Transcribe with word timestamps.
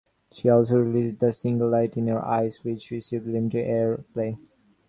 She 0.31 0.49
also 0.49 0.79
released 0.79 1.19
the 1.19 1.31
single 1.31 1.69
"Light 1.69 1.95
In 1.95 2.07
Your 2.07 2.25
Eyes," 2.25 2.63
which 2.63 2.89
received 2.89 3.27
limited 3.27 3.67
airplay. 3.67 4.35